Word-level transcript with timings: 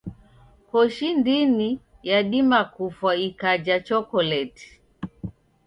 Koshi 0.69 1.07
ndini 1.19 1.69
yadima 2.09 2.59
kufwa 2.73 3.11
ikaja 3.27 3.75
chokoleti. 3.87 4.67